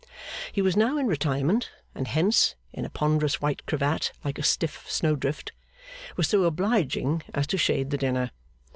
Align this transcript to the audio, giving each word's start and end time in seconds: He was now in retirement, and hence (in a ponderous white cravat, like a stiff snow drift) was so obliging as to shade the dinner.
He 0.51 0.63
was 0.63 0.75
now 0.75 0.97
in 0.97 1.05
retirement, 1.05 1.69
and 1.93 2.07
hence 2.07 2.55
(in 2.73 2.85
a 2.85 2.89
ponderous 2.89 3.39
white 3.39 3.63
cravat, 3.67 4.11
like 4.25 4.39
a 4.39 4.43
stiff 4.43 4.89
snow 4.89 5.15
drift) 5.15 5.51
was 6.17 6.27
so 6.27 6.45
obliging 6.45 7.21
as 7.35 7.45
to 7.45 7.57
shade 7.59 7.91
the 7.91 7.99
dinner. 7.99 8.31